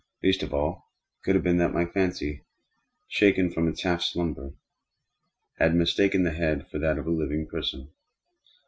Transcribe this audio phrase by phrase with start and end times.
[0.23, 0.89] Least of all,
[1.23, 2.43] could it have been that my fancy,
[3.07, 4.55] shaken from its half slumber,
[5.59, 7.91] had mistaken the head for that of a living person.